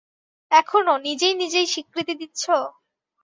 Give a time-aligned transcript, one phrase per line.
[0.51, 2.55] এখনো, নিজেই নিজেই স্বীকৃতি দিচ্ছো?